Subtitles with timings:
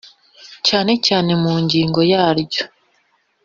[0.67, 2.63] cyane cyane mu ngingo yaryo